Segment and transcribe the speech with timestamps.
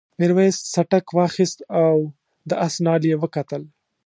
[0.19, 1.95] میرويس څټک واخیست او
[2.49, 3.63] د آس نال یې وکتل.